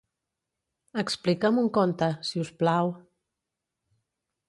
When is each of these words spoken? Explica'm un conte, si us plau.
Explica'm 1.01 1.61
un 1.65 1.69
conte, 1.77 2.09
si 2.31 2.43
us 2.47 2.53
plau. 2.63 2.93